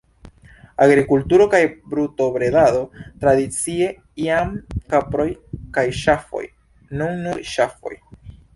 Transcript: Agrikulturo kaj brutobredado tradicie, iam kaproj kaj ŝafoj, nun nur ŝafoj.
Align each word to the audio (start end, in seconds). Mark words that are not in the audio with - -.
Agrikulturo 0.85 1.45
kaj 1.51 1.59
brutobredado 1.91 2.79
tradicie, 3.25 3.91
iam 4.25 4.57
kaproj 4.95 5.29
kaj 5.79 5.87
ŝafoj, 6.01 6.45
nun 7.03 7.25
nur 7.29 7.47
ŝafoj. 7.55 7.97